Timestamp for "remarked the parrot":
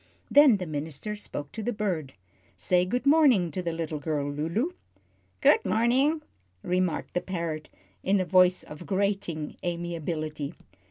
6.63-7.69